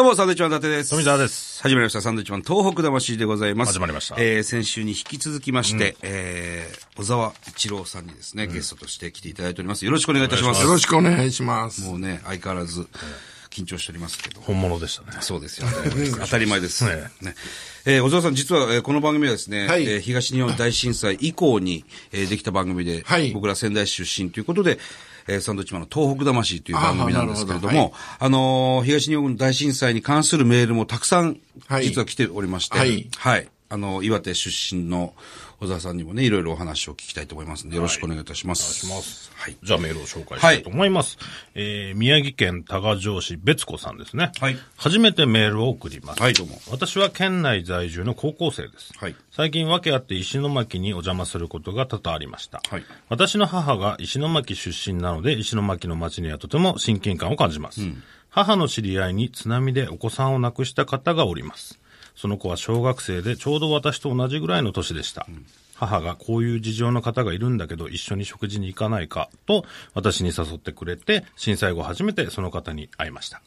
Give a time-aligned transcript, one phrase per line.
[0.00, 0.90] どうも、サンドウィッチマン伊達です。
[0.92, 1.62] 富澤です。
[1.62, 3.74] 始まりました、サンドウィッチマン東北魂でございます。
[3.74, 9.84] 始まりましたえー、先週に引き続きまして、えー、小沢一郎さんにですね、ゲストとして来ていただいております。
[9.84, 10.62] よろしくお願いいたします。
[10.62, 11.82] よろしくお願いします。
[11.82, 12.88] もうね、相変わらず、
[13.50, 14.40] 緊張しておりますけど。
[14.40, 15.18] 本物でしたね。
[15.20, 15.66] そうですよ。
[16.18, 16.82] 当たり前です。
[16.86, 17.34] ねね
[17.84, 24.78] えー小沢さん、実は、えーこの番組はですね、はいえー東日本大震災以降に、えーできた番組で、はい僕ら仙台市出身ということで、
[25.28, 31.84] えーサンドウィッチマンの東北魂という番組なんですけれどあーなるも、あのー東日本大震災に関するメールもたくさん、はい。
[31.84, 33.08] 実は来ておりまして、はい。
[33.16, 33.48] はい。
[33.72, 35.14] あの、岩手出身の
[35.60, 38.86] 小沢さんにもね、いろいろお話を聞きたいと思いますので、よろしくお願いいたします。
[38.86, 39.30] お願いします。
[39.36, 39.56] はい。
[39.62, 41.18] じゃあメールを紹介したいと思います。
[41.54, 44.32] えー、宮城県多賀城市別子さんですね。
[44.40, 46.20] はい初めてメールを送ります。
[46.20, 48.92] はいどうも私は県内在住の高校生です。
[48.98, 52.60] はい最近訳あって石巻にお邪魔することが多々ありました。
[52.68, 57.80] はい私の母が石巻出身なので、石巻の町にはとても親近感を感じます。
[58.30, 61.79] 母の知り合いに津波でお子さんを亡くした方がおります。
[62.20, 65.26] その子は小学生でちょうど私と同じぐらいの年でした。
[65.74, 69.64] 母がこういう事情の方がいるんだけど一緒に食事に行かないかと
[69.94, 73.40] 私に誘ってくれて震災後初めてその方に会いました。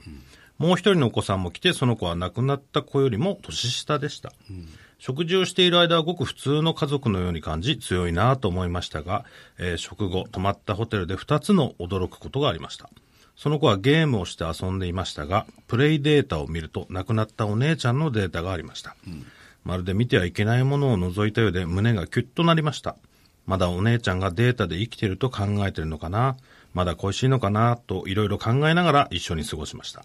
[0.58, 4.34] もう一人のお子さんも来てその子は亡くなった子よりも年下でした。
[4.98, 9.24] 食事をしている間はごく普通の家族のように感じ強いなと思いましたが、
[9.60, 12.90] えー食後泊まったホテルで2つの驚くことがありました。
[13.36, 18.96] その子はゲームをして遊んでいましたが、プレイデータを見ると亡くなったお姉ちゃんのデータがありました。
[19.64, 22.96] まるで見てはいけないものを覗いたようで胸がキュッとなりました。
[23.46, 26.38] まだお姉ちゃんがデータで生きていると考えているのかな？
[26.74, 27.78] まだ恋しいのかな？
[27.78, 30.04] といろいろ考えながら一緒に過ごしました。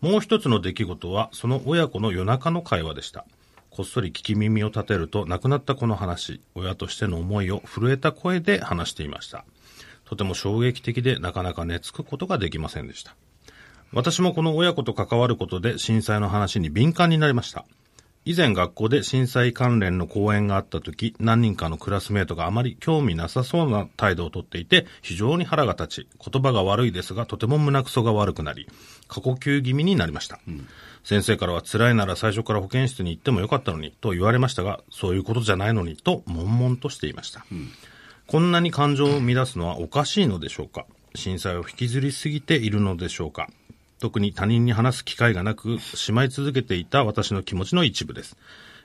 [0.00, 3.24] もう一つの出来事は、その親子の夜中の会話でした。
[3.70, 9.44] こっそり聞き耳を立てると亡くなった子の話、親としての思いを震えた声で話していました。
[10.04, 13.14] とても衝撃的でなかなか寝つくことができませんでした。
[13.92, 17.64] 私もこの親子と関わることで震災の話に敏感になりました。
[18.26, 28.66] 以前学校で震災関連の講演があった時、何人かのクラスメートがあまり興味なさそうな態度をとっていて、非常に腹が立ち、言葉が悪いですが、とても胸くそが悪くなり、
[29.08, 30.40] 過呼吸気味になりました。
[31.04, 37.44] 先生からは辛いなら最初から保健室に行ってもよかったのに、と言われましたが、そういうことじゃないのに、と悶々としていました。
[38.26, 40.86] こんなに感情を乱すのはおかしいのでしょうか？
[41.14, 43.48] 震災を引きずりすぎているのでしょうか？
[44.00, 48.36] 特に他人に話す機会がなく、しまい続けていた私の気持ちの一部です。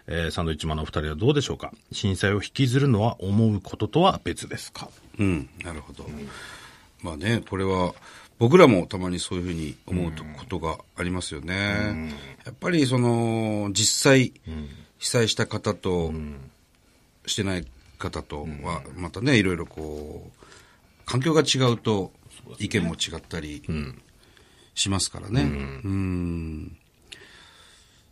[0.08, 1.72] えーサンドイッチマンのお二人はどうでしょうか？
[1.92, 4.90] 震災を引きずるのは思うこととは別ですか？
[5.18, 6.06] うん、なるほど。
[7.02, 7.96] まあね、これは、
[8.40, 12.14] 僕らもたまにそういうふうに思うことがありますよね。
[12.46, 14.34] やっぱりその、実際、
[14.98, 16.14] 被災した方と、
[17.26, 17.66] してない
[18.00, 20.46] 方とは、またね、いろいろこう、
[21.06, 22.12] 環境が違うと、
[22.58, 23.62] 意見も違ったり
[24.74, 25.42] しますからね。
[25.42, 25.46] う
[25.88, 26.78] ん。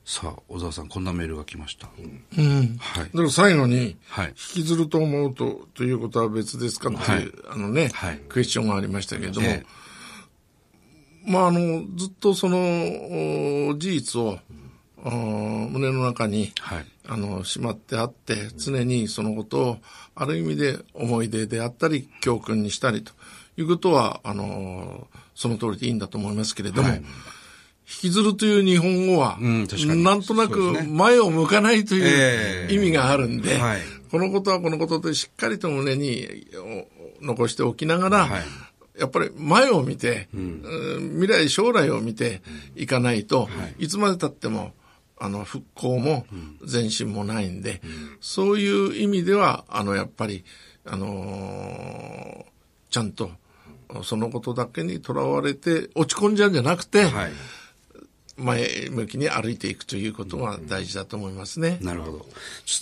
[0.06, 1.88] さあ、小沢さん、こんなメールが来ました。
[1.88, 3.04] はい。
[3.04, 4.28] だから最後に、はい。
[4.28, 6.90] 引きずると思うと、ということは別ですか？
[6.90, 7.32] っていう、はい。
[7.50, 8.22] あのね、はい。
[8.30, 9.66] クエスチョンがありましたけれども、え
[11.26, 12.58] まああの、ずっとその、
[13.70, 14.40] お事実を、お
[15.10, 16.86] 胸の中に、はい。
[17.08, 19.78] あの、しまってあって、常にそのことを、
[20.16, 23.14] ある意味で思い出であったり、教訓にしたりと
[23.58, 26.98] いうことは、あの、その通りでいいんだと思いますけれども、はい。
[27.00, 27.06] 引
[27.86, 29.68] きずるという日本語は、うん
[30.04, 32.74] なんとなく前を向かないとええ。
[32.74, 33.82] いう意味があるんで、はい。
[34.12, 36.48] このことはこのことでしっかりと胸に
[37.22, 38.44] お残しておきながら、はい。
[39.00, 41.12] やっぱり前を見て、うん。
[41.20, 42.42] 未来将来を見て
[42.76, 43.48] いかないと、
[43.80, 44.74] い、つまで経っても
[45.20, 46.26] あの復興も
[46.62, 47.82] 前進もないんで、
[48.22, 50.44] そういう意味ではあのやっぱり
[50.86, 52.58] あのー
[52.90, 53.32] ちゃんと
[54.04, 57.32] そのことだけにとらわれて落ち込んじゃうんじゃなくて、はい。
[58.38, 61.80] 前向きに歩いていくということが大事だと思いますね。
[61.82, 62.26] なるほど。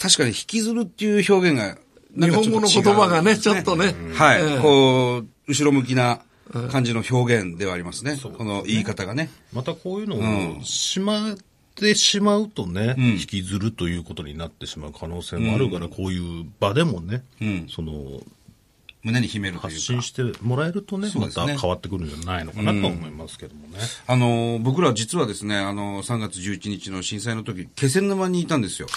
[0.01, 1.77] 確かに引きずるっていう表現が、
[2.13, 2.67] なんかちょっと違う。
[2.67, 3.95] 日本語の言葉がねちょっとね。
[4.13, 6.19] はい、ええこう、後ろ向きな
[6.71, 8.17] 感じの表現ではありますね。
[8.21, 9.29] この言い方がね。
[9.53, 11.37] またこういうのをしまっ
[11.75, 17.23] てしまうとね、引きずるということになってしまう可能性もあるから、こういう場でもね、
[17.69, 18.21] その、
[19.05, 19.67] 胸に秘めるというか。
[19.69, 23.77] 発信してもらえるとね、ねた変わってくるんじゃないのかなと思いますけどもね。
[24.07, 28.87] あの、僕ら実はですね、あの、3月11日の震災の時、気仙沼にいたんですよ。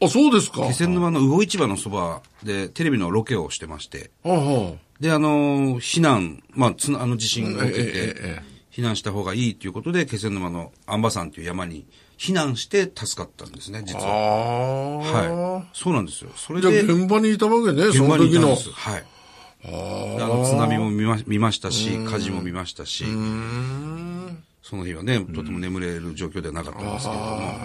[0.00, 0.66] あ、そうですか。
[0.66, 4.10] 気仙沼の魚市場のそばでテレビのロケをしてまして。
[4.24, 8.42] はあはで、あの、避難、まあ、つなあの地震が起きて
[8.72, 11.86] 避難した方がいいということで、気仙沼の安波山という山に
[12.22, 14.06] 避難して助かったんですね、実あ。
[14.06, 14.98] は。
[14.98, 15.76] はい。
[15.76, 16.30] そうなんですよ。
[16.36, 18.24] それじゃ現場にいたわけね、その時の。
[18.26, 18.70] にいたんです。
[18.70, 19.04] はい。
[19.64, 23.04] あの津波も見ま見ましたし、火事も見ましたし、
[24.62, 27.58] その日はね、とても眠れる状況ではなかったんですけれども、はい。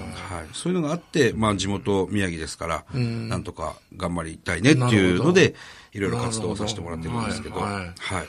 [0.54, 5.54] そういうのがあって、まあ地元宮城ですから、なんとか頑張りたいねっていうので、
[5.94, 7.84] いろいろ活動をさせてもらってるんですけど、はいはい。
[7.84, 8.28] はい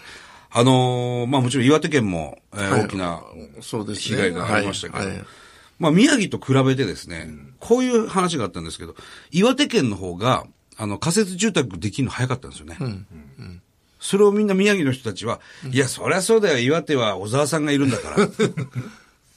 [0.51, 3.23] あのーまあもちろん岩手県も、えーはい大きな。
[3.61, 5.25] 被害がありましたけど、はいはい
[5.79, 7.29] まあ宮城と比べてですね、
[7.61, 8.95] こういう話があったんですけど、
[9.31, 10.45] 岩手県の方が、
[10.77, 12.77] あの、仮設住宅できるの早かったんですよね。
[14.01, 15.41] それをみんな宮城の人たちは、
[15.73, 18.25] いや、そりゃそうだよ、岩手は小沢さんがいるんだから。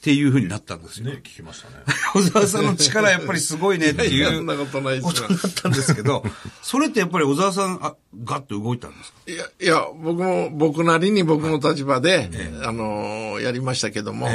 [0.02, 1.06] っていうふうになったんですよ。
[1.06, 1.76] ね、聞きましたね。
[2.12, 6.24] 小沢さんの力やっぱりすごいねっていいやそんなうことないですよことになったんですけど、
[6.60, 9.18] それってやっぱり小沢さん、あ、ガッと動いたんですか？
[9.28, 12.30] いや、いや、僕も、僕なりに僕の立場で、
[12.64, 14.34] あのーやりましたけども、や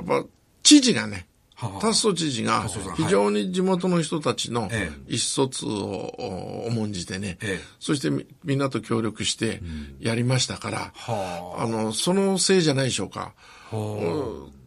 [0.00, 0.24] っぱ、
[0.64, 1.80] 知事がね、はあ。
[1.80, 2.66] タッソ知事が
[2.96, 7.64] 非常に地元の人たちのえ意思疎通をお重んじてね、ええ。
[7.80, 9.60] そしてみみんなと協力して
[10.00, 11.66] やりましたから、はあ。
[11.66, 13.34] の、そのせいじゃないでしょうか。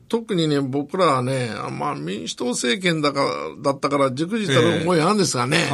[0.10, 5.70] 特にね、僕らはね、まあ民主党政権だから、だったから、じくじたる思いあるんですがね、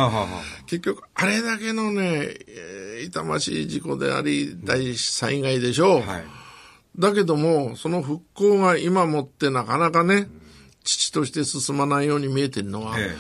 [0.66, 6.02] 結局、あれだけのね、えー痛ましい事故であり、大災害でしょう。
[6.02, 6.24] はい。
[6.98, 10.28] だけども、その復興が今もってなかなかね、
[10.84, 13.16] 父として進まないように見えてるのは、え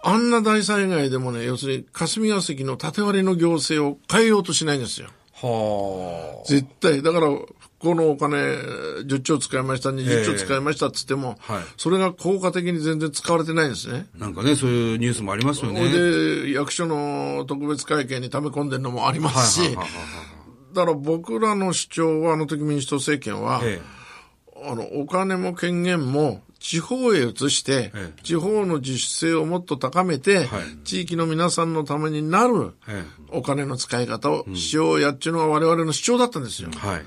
[0.00, 5.08] あんな大災害でもね、要するに霞が関の縦割りの行政を変えようとしないんですよ。
[5.42, 6.46] えはあ。
[6.46, 7.02] 絶対。
[7.02, 7.46] だから、復
[7.80, 14.06] 興のお金、10兆使いました、20兆使いましたっつっても、はいそれが効果的に全然使われてないんですね。
[14.16, 15.82] なんかね、そういうニュースもありますよそね。
[15.82, 15.90] れ
[16.44, 19.76] で、役所の特別会計に溜め込んでるのもありますし、
[20.72, 23.80] だから僕らの主張は、あの時民主党政権は、え
[24.64, 28.22] あの、お金も権限も地方へ移して、ええ。
[28.22, 30.84] 地方の自主性をもっと高めて、はい。
[30.84, 36.70] 地域の皆さんのためになるえお金の使い方をしようやっちゅうのが我々の主張だったんですよ。
[36.74, 37.04] はい。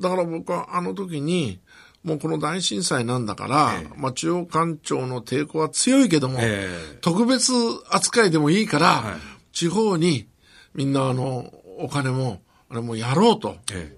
[0.00, 1.60] だから僕はあの時に、
[2.04, 6.68] もうこの大震災なんだから、まあ中央官庁の抵抗は強いけども、え
[7.00, 7.52] 特別
[7.90, 9.16] 扱いでもいいから、はい。
[9.52, 10.28] 地方に
[10.74, 12.40] みんなあの、お金も、
[12.70, 13.92] あれもやろうとえ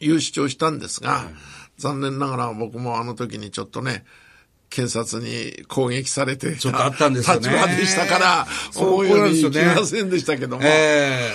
[0.00, 0.04] え。
[0.04, 1.28] いう主張したんですが、
[1.82, 4.04] 残念ながら僕もあの時にちょっとね、
[4.70, 11.32] 検察に攻撃されて、ちょっとあったんですよね立場でしたから、そう思うようにいきませんでしたけども、え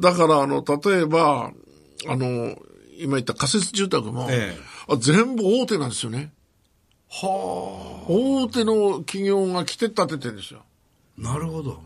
[0.00, 1.52] だからあの、例えば、
[2.06, 2.54] あの、
[2.98, 4.54] 今言った仮設住宅も、え
[4.88, 6.32] あ全部大手なんですよね。
[7.08, 10.64] は大手の企業が来て建ててるんですよ。
[11.18, 11.22] あ。
[11.22, 11.80] なるほど。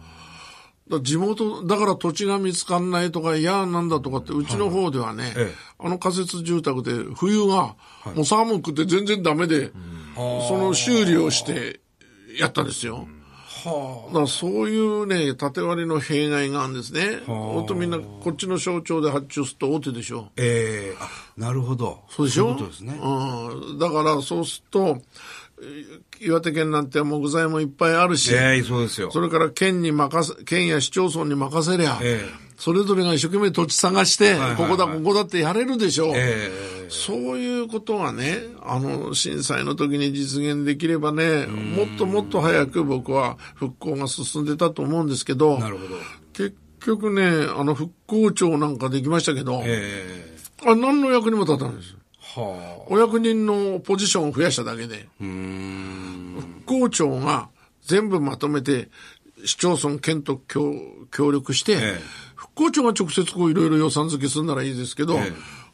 [1.01, 5.55] 地元、だから土地が見つかんないとか、いや、なんだとかって、うちの方ではね、ええ
[5.85, 7.75] あの仮設住宅で冬が、
[8.15, 9.73] もう寒くて全然ダメで、
[10.15, 11.81] その修理をして
[12.39, 13.09] やったんですよ。
[13.65, 17.21] はだからそういうね、縦割りの弊害があるんですね。
[17.27, 20.31] ほんとみんなこっちの省庁で発注すると大手でしょ。
[20.37, 22.01] ええあ、なるほど。
[22.09, 22.45] そうでしょ？
[22.45, 23.01] そういうことですね。
[23.01, 23.79] うん。
[23.79, 25.03] だからそうすると、えー
[26.21, 29.11] 岩手県なんて木材もいっぱいあるし、ええそうですよ。
[29.11, 32.25] それから県に任せ、県や市町村に任せりゃ、え
[32.57, 36.13] それぞれが一生懸命土地探して、ここだ、ここだってやれるでしょう。
[36.15, 45.97] ええそういうことがね、あの、震災の時に実現できればね、もっともっと早く僕は復興が進んでたと思うんですけど、なるほど。
[46.35, 50.33] 結局ね、あの、復興庁なんかできましたけど、ええ
[50.65, 51.97] あ何の役にも立たないんです。
[52.35, 52.93] はあ。
[52.93, 55.09] お役人のポジションを増やしただけで。
[55.19, 57.49] 復興庁が
[57.87, 58.89] 全部まとめて、
[59.45, 60.73] 市町村、県と協
[61.11, 62.01] 協力して、ええ
[62.35, 65.33] 復興庁が直接こういろいろ予算付けするならいいですけど、ええ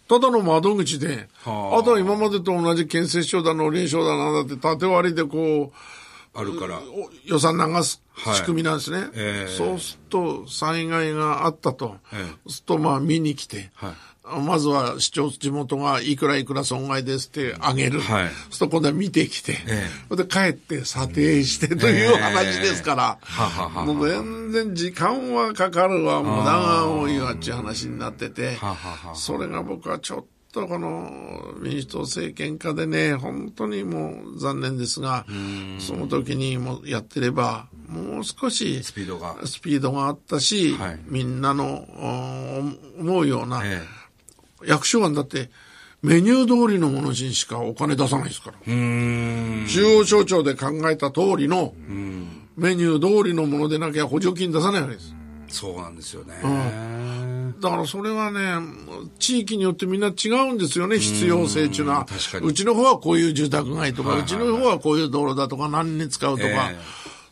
[0.08, 6.78] ただの窓口で、はああとは今までと同じ建設省だの、臨床だなんだって縦割りでこう、あるから。
[6.78, 9.10] お予算流すはい仕組みなんですね。
[9.14, 11.96] ええそうすると、災害があったと。
[12.12, 13.92] ええそうすると、まあ見に来て、はい
[14.44, 18.00] まずは市長、地元がいくらいくら損害ですってあげる。
[18.00, 18.28] はい。
[18.28, 28.58] そうすると今度は見てきて、えそれで帰って査定してという話ですから、はははもう全然時間はかかるわ、無駄が多いわっていう話になってて。
[29.14, 35.26] それが僕はちょっとこの民主党政権下でね、本当にもう残念ですが、
[35.78, 39.36] その時にもやってれば、もう少しスピードが。
[39.46, 41.00] スピードがあったし、はい。
[41.06, 43.82] みんなのお思うような、え
[44.66, 45.50] 役所がだって
[46.02, 48.56] メニュー通りのものにしかお金出さないですから。
[48.64, 51.74] 中央省庁で考えた通りの
[52.56, 55.14] メニュー通りのものでなきゃ補助金出さないわけです。
[55.48, 56.34] そうなんですよね。
[57.60, 58.40] だからそれはね、
[59.18, 62.06] 地域によってみんな違うんですよね、必要性っていうのは。
[62.42, 66.48] うちの方はこういう住宅街とか、うちの方はこういう道路だとか、何に使うとか。
[66.48, 66.76] え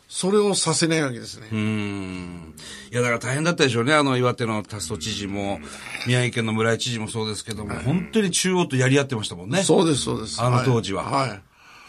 [0.07, 1.47] それをさせないわけですね。
[1.51, 2.55] うん。
[2.91, 3.93] いや、だから大変だったでしょうね。
[3.93, 5.59] あの、岩手の達人知事も、
[6.05, 9.63] 宮城県の村井知事もそうですけども、本当に中央とやり合ってましたもんね。
[9.63, 10.41] そうです、そうです。
[10.41, 11.27] あの当時はは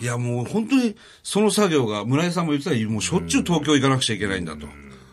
[0.00, 0.04] い。
[0.04, 4.66] いや、もう本当に、その作業が、村井さんも言ってたよもうしょっちゅう東京行かなくちゃいけないんだと。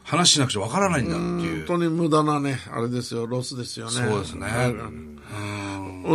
[0.04, 1.66] 話しなくちゃわからないんだっていう。
[1.68, 3.92] 本当に無駄なね、あれですよ、ロスですよね。
[3.92, 4.74] そうですねはい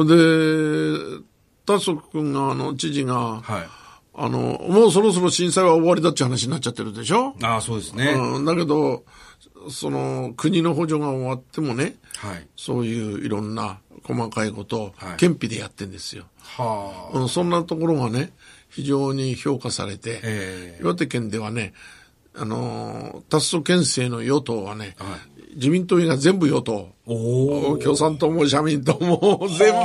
[0.06, 1.24] で、
[1.66, 3.79] 達人君が、あの、知事が、はい。
[4.22, 7.34] あの、もうそろそろ震災は終わりだって話になっちゃってるでしょ？
[7.42, 8.12] ああ、そうですね。
[8.12, 9.04] うん、だけど、
[9.70, 12.46] その、国の補助が終わってもね、はい。
[12.56, 16.24] そういういろんな細かいことをはい、県費でやってんですよ。
[16.42, 17.18] はあ。
[17.18, 18.32] うん、そんなところがね、
[18.68, 21.72] 非常に評価されて、ええ岩手県ではね、
[22.34, 25.18] あのー、達人県政の与党はね、は
[25.56, 26.90] 自民党以外全部与党。
[27.06, 27.78] おお。
[27.78, 29.78] 共産党も社民党も全部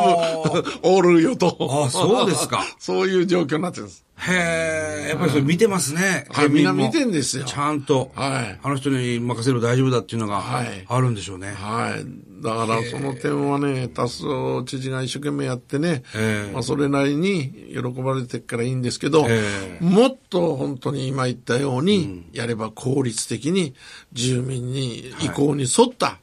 [0.83, 1.57] オール与党。
[1.85, 4.04] あそうですか そういう状況になってるんです。
[4.17, 6.25] へえ、やっぱりそれ見てますね。
[6.31, 7.43] はい、みんな見てんですよ。
[7.43, 8.59] ちゃんと、はい。
[8.63, 11.51] あの人に任せれば大丈夫だっていうのがはいあるんでしょうね。
[11.51, 12.05] はい。
[12.41, 19.43] だからその点はね、達夫知事が一生懸命やってね、ええまあそれなりに喜ばれてるからいいんですけど、え
[19.81, 23.75] えもっと本当に今言ったように、やれば効率的に
[24.13, 26.19] 住民に意向に沿った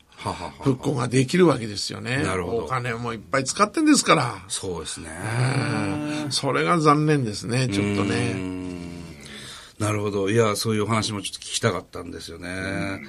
[0.61, 2.23] 復興ができるわけですよね。
[2.23, 4.45] なるほどお金もいっぱい使ってんですから。
[4.49, 5.11] そうですね。
[6.31, 8.63] それが残念ですね、ちょっとね。
[9.79, 10.31] なるほど。
[10.31, 13.01] いや、そういうお話もちょっと聞きたかったんですよね。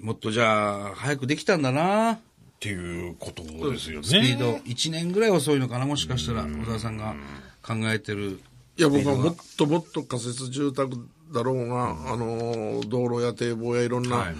[0.00, 2.12] もっとじゃあ、早くできたんだな。
[2.12, 2.18] っ
[2.58, 4.06] ていうことですよね。
[4.06, 4.54] スピード。
[4.64, 7.14] 1年ぐらい遅いのかな、もしかしたら、小沢さんが
[7.62, 8.40] 考えてる。
[8.76, 10.96] いや、僕はもっともっと仮設住宅
[11.32, 14.34] だろうが、あの、道路や堤防やいろんな、はい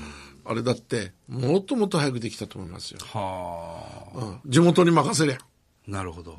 [0.48, 3.00] あれだって、もっともっと早くできたと思いますよ。
[3.02, 4.18] はあ。
[4.18, 5.38] うん、地元に任せりゃ。
[5.86, 6.38] なるほど。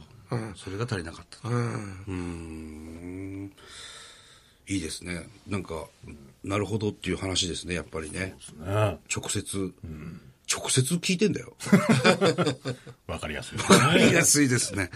[0.56, 1.48] それが足りなかった。
[1.48, 2.04] うん。
[2.08, 3.54] うーん。
[4.68, 5.28] いいですね。
[5.48, 5.88] なんか、
[6.44, 8.36] なるほどっていう話ですね、やっぱりね。
[8.60, 9.74] ね直接。
[10.52, 11.56] 直接聞いてんだよ。
[13.08, 14.14] わかりやすい、わかりね。
[14.14, 14.90] やすいですね。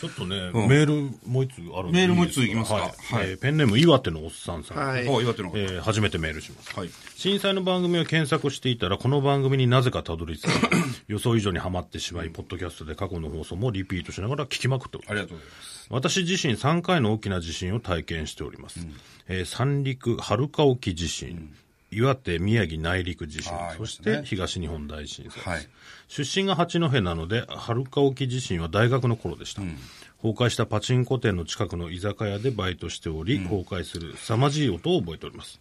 [0.00, 2.82] ちょっとね、メールもう一つあるんでメールもう一ついきますかはい
[3.14, 4.78] はいえーペンネーム岩手のおっさんさん。
[4.78, 6.74] はいお岩手の方えー初めてメールします。
[6.78, 6.90] はい。
[7.16, 10.48] 震災の番組を検索していたら、この番組になぜかたどり着き、
[11.08, 15.86] 予想以上にはまってしまい、ポッドキャストで過去の放送もリピートしながら聞きまくっておりますありがとうございます。
[15.90, 18.86] 私自身3回の大きな地震を体験しております。
[19.28, 21.54] えー三陸春川沖地震、
[21.94, 25.42] 岩手宮城内陸地震そして東日本大震災。
[25.42, 25.66] はい
[26.08, 29.62] 出身が八戸なので、春川沖地震は大学の頃でした。
[30.22, 35.58] 崩壊したパチンコ店の近くの居酒屋でバイトしており、崩壊する凄まじい音を覚えております。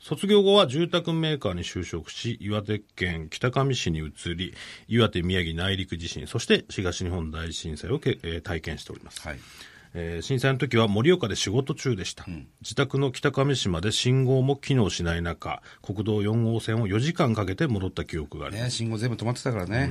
[0.00, 4.54] 卒業後は住宅メーカーに就職し、岩手県北上市に移り、
[4.88, 9.20] 岩手宮城内陸地震、そして東日本大震災をけ、えー体験しております。
[9.20, 9.38] はい。
[9.94, 12.26] えー震災の時は盛岡で仕事中でした、
[12.62, 19.90] 自宅の北上市まで信号も機能しない中国道4号線を4時間かけて戻った記憶があります、ね、信号全部止まってたからね。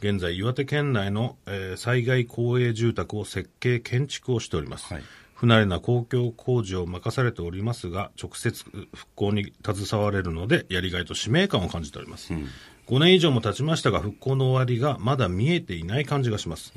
[0.00, 5.02] 現在岩手県内の、えー災害公営住宅を設計建築をしております、はい。
[5.34, 12.32] 不慣れな公共工事を任されておりますが直接復興に携われるのでやりがいと使命感を感じております、
[12.86, 16.72] 5年以上も経ちましたが復興の終わりがまだ見えていない感じがします、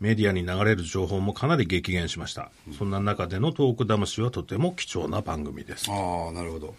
[0.00, 5.90] メディアに流れる情報もかなり激減しました、そんな中でのトーク魂はとても貴重な番組です。
[5.90, 6.74] ああ、なるほど。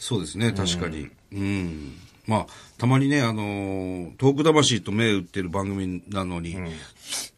[0.00, 1.08] そうですね、確かに。
[1.32, 1.94] うん。
[2.26, 2.46] まあ、
[2.78, 6.56] たまにね、あのートーク魂と目打ってる番組なのに、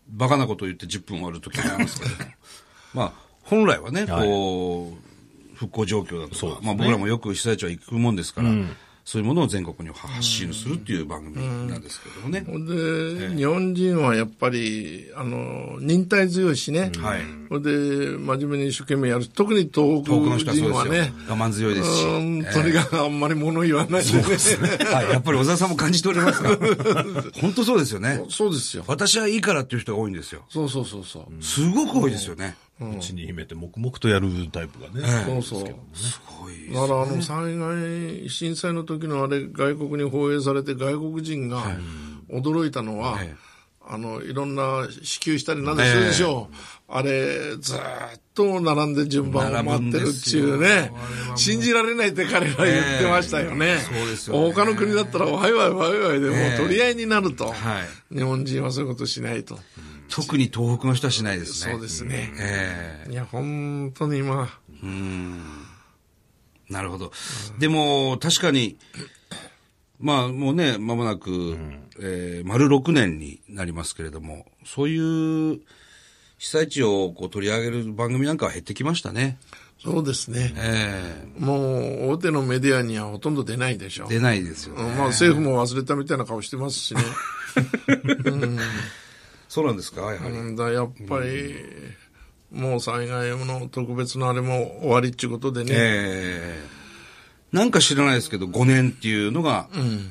[0.08, 2.14] バカなこと言って10分終わる時がありますけど、
[2.94, 3.12] まあ、
[3.42, 6.66] 本来はね、こう、復興状況だとか、ね。
[6.66, 8.50] まあ僕らもよく被災地は行くもんですから、
[9.08, 11.36] そういうものを全国に発信するっていう番組
[11.66, 12.44] なんですけどもね。
[12.46, 16.92] ほんで、日本人はやっぱり、あの、忍耐強いしね。
[16.98, 17.22] はい。
[17.48, 19.26] ほんで、真面目に一生懸命やる。
[19.28, 21.14] 特に東北人はね。。
[21.26, 22.04] 我慢強いですし。
[22.04, 24.20] うんとにかくあんまり物言わないでね。
[24.92, 26.50] はい、やっぱり小沢さんも感じておりますか
[27.40, 28.22] 本当そうですよね。
[28.28, 28.84] そうですよ。
[28.88, 30.44] 私はいいからっていう人が多いんですよ。
[30.50, 31.42] そうそうそうそう。
[31.42, 32.58] すごく多いですよね。
[32.80, 35.74] 内に秘めて黙々とやるタイプがね、そうそう。
[35.94, 36.72] すごい。
[36.72, 41.62] だからあの災害、震災の時のあれ、外国に放映されて外国人が
[42.30, 43.48] 驚いたのは、ええ
[43.90, 46.54] あの、いろんな支給したりなんでするでしょう。
[46.88, 50.92] あれ、ずーっと並んで順番を待ってるっていうね。
[51.36, 53.66] 信じられないって彼ら言ってましたよね。
[53.66, 57.46] ええそうですよね他の国だったらワイワイワイワイでも取り合いになると。
[57.46, 57.54] はい
[58.14, 59.58] 日本人はそういうことしないと。
[60.10, 61.72] 特に東北の人はしないですね。
[61.72, 62.32] そうですね。
[62.38, 64.48] ええいや、本当に今、
[66.70, 67.12] なるほど。
[67.58, 68.78] でも、確かに、
[69.98, 71.56] まあ、もうね、間もなく、
[72.00, 74.98] えー丸6年になりますけれども、そうい
[75.54, 75.60] う
[76.38, 79.38] 被災地をこう取り上げる番組なんかは減ってきましたね。
[79.82, 80.52] そうですね。
[80.56, 84.14] えもう、大手のメディアにはほとんど出ないでしょえ。
[84.14, 84.82] 出ないですよね。
[84.82, 87.02] うんまあ、政府も忘れたみたいな顔してますしね。
[89.48, 90.02] そうなんですか？
[90.14, 90.34] やはり。
[90.36, 91.54] うんだやっぱり、
[92.52, 95.70] もう災害の特別なあれも終わりっていうことでね。
[95.72, 96.78] ええ。
[97.52, 99.68] なんか知らないですけど、5年っていうのが、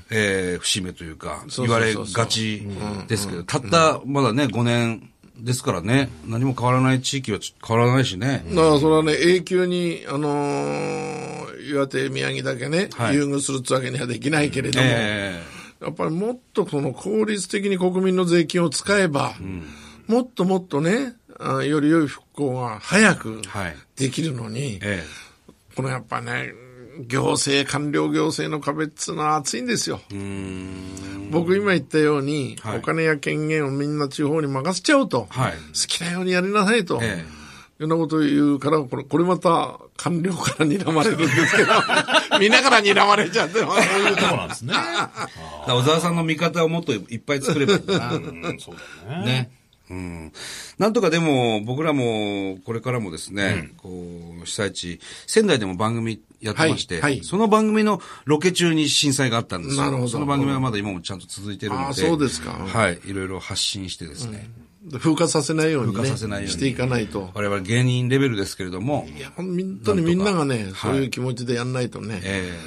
[0.09, 2.67] ええ節目というか、言われがち
[3.07, 8.43] ですけど、たった、まだね、5年ですからね、何も変わらない地域はち変わらないしね。
[8.49, 13.15] だからそれはね、永久に、あのー岩手、宮城だけね、はい。
[13.15, 15.43] 優遇するってわけにはできないけれども、え
[15.81, 19.35] やっぱりもっとその効率的に国民の税金を使えば、
[20.07, 23.75] もっともっとね、あより良い復興が早くえはい。
[23.95, 25.03] できるのに、え
[25.75, 26.51] このやっぱね、
[27.05, 30.01] 行政、官僚行政の壁っつうのは厚いんですよ。
[31.29, 32.77] 僕今言ったように、はい。
[32.79, 35.51] お金や権限をみんな地方に任せちゃうと、はい。
[35.51, 35.57] 好
[35.87, 37.23] きなようにやりなさいと、え。
[37.79, 41.69] いろんなことを言うから、これ、これまた官僚から睨まれるんですけど、
[42.39, 44.73] みんなから睨まれちゃって、そういうとそうなんですね。
[45.67, 48.13] 小沢さんの味方をもっといっぱい作ればいいんだな。
[48.13, 48.75] うん、そう
[49.09, 49.25] だね。
[49.25, 49.51] ね。
[49.89, 50.33] うん。
[50.77, 53.89] なんとかでも、僕らも、これからもですね、こ
[54.41, 59.83] う、被災地、仙台でも番組やってまして、はいはいその番組のロケ中に震災があったんですよ。
[59.83, 61.85] なるほどその番組はまだ今もちゃんと続いてるので。
[61.85, 62.99] あそうですかはい。
[63.05, 64.49] いろいろ発信してですね。
[64.93, 67.29] 風化させないようにね、風化させないようにしていかないと。
[67.33, 72.57] 我々芸人レベルですけれども、いや、本当にみんながね、はいそういう気持ちでやんないとね、え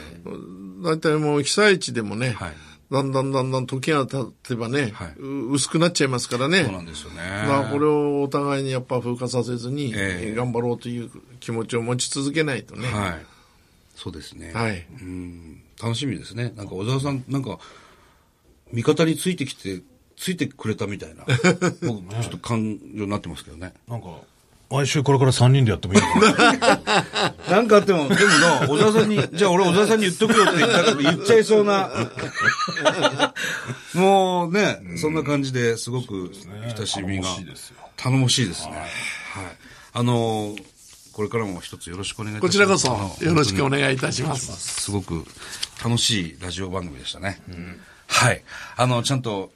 [0.82, 2.52] 大体もう被災地でもね、はい
[2.90, 6.58] だんだんだんだん時が経てばね、はいう薄くなっちゃいますからね。
[6.58, 7.18] えそうなんですよね。
[7.18, 11.08] だからこれをお互いにやっぱ風化させずに、ええ頑張ろうという
[11.38, 12.88] 気持ちを持ち続けないとね。
[12.88, 13.26] はい。
[13.94, 14.50] そうですね。
[14.52, 14.86] はい。
[15.02, 15.62] うん。
[15.80, 16.52] 楽しみですね。
[16.56, 17.58] なんか小沢さん、なんか、
[18.72, 19.82] 味方についてきて、
[20.20, 21.24] ついてくれたみたいな。
[21.80, 23.72] 僕、ちょっと感情になってますけどね。
[23.88, 24.08] なんか、
[24.70, 26.84] 毎週これから3人でやってもいいのか
[27.48, 27.56] な？
[27.56, 31.90] なんかあっても、でもな、小沢さんに、 じゃあ俺小沢さんに言っとくよって言ったから言っちゃいそうな。
[33.94, 36.30] もうね、そんな感じですごく
[36.76, 37.28] 親しみが
[37.96, 38.72] 頼もしいですね。
[38.72, 38.86] はい。
[39.94, 40.54] あの、
[41.14, 42.86] これからも一つよろしくお願いいたします。
[42.86, 44.82] こちらこそよろしくおい願いいたします。
[44.82, 45.24] すごく
[45.82, 47.40] 楽しいラジオ番組でしたね。
[48.06, 48.44] はい。
[48.76, 49.50] あの、ちゃんと、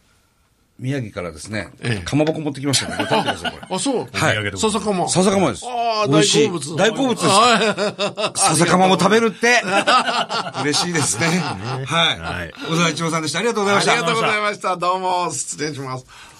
[0.78, 3.06] 宮城からですね、ええかまぼこ持ってきましたね。
[3.08, 3.66] 食べてください、これ。
[3.76, 4.08] あ、そう。
[4.12, 5.08] はい笹かま。
[5.08, 5.64] 笹かまです。
[5.66, 6.76] ああ、美味しい大好物。
[6.76, 8.48] 大好物です。
[8.56, 9.62] 笹かまも食べるって。
[10.62, 11.26] 嬉しいですね。
[11.86, 12.18] はい。
[12.18, 13.38] はい小沢一郎さんでした。
[13.38, 13.92] ありがとうございました。
[13.92, 14.76] ありがとうございました。
[14.76, 16.33] どうも、失礼します。